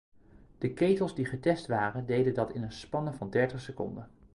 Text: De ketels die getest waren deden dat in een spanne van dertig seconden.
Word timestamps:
De 0.57 0.73
ketels 0.73 1.15
die 1.15 1.25
getest 1.25 1.67
waren 1.67 2.05
deden 2.05 2.33
dat 2.33 2.53
in 2.53 2.63
een 2.63 2.71
spanne 2.71 3.13
van 3.13 3.29
dertig 3.29 3.61
seconden. 3.61 4.09